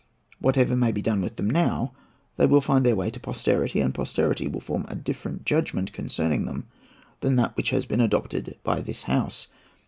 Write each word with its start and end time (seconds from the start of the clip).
Whatever 0.39 0.75
may 0.75 0.91
be 0.91 1.03
done 1.03 1.21
with 1.21 1.35
them 1.35 1.47
now, 1.47 1.93
they 2.35 2.47
will 2.47 2.59
find 2.59 2.83
their 2.83 2.95
way 2.95 3.11
to 3.11 3.19
posterity, 3.19 3.81
and 3.81 3.93
posterity 3.93 4.47
will 4.47 4.59
form 4.59 4.83
a 4.87 4.95
different 4.95 5.45
judgment 5.45 5.93
concerning 5.93 6.45
them 6.45 6.65
than 7.19 7.35
that 7.35 7.55
which 7.55 7.69
has 7.69 7.85
been 7.85 8.01
adopted 8.01 8.57
by 8.63 8.81
this 8.81 9.03
House. 9.03 9.45